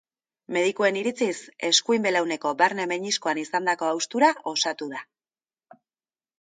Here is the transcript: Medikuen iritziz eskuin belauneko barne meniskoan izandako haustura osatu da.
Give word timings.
Medikuen 0.55 0.95
iritziz 1.01 1.35
eskuin 1.69 2.07
belauneko 2.07 2.55
barne 2.63 2.89
meniskoan 2.93 3.43
izandako 3.45 3.91
haustura 3.93 4.33
osatu 4.57 4.93
da. 4.99 5.07